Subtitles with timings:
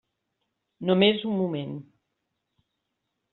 [0.89, 1.77] Només un moment.